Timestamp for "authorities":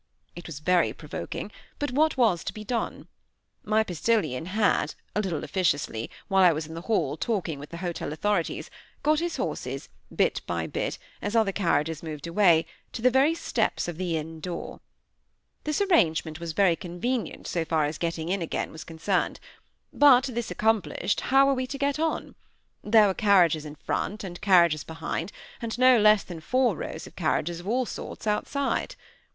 8.11-8.71